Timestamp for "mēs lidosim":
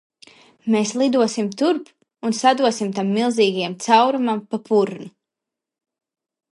0.75-1.51